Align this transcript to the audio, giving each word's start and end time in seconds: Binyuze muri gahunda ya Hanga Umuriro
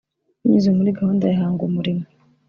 Binyuze 0.41 0.69
muri 0.77 0.95
gahunda 0.99 1.23
ya 1.27 1.39
Hanga 1.41 1.61
Umuriro 1.69 2.01